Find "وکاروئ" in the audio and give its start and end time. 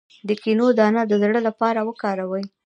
1.89-2.45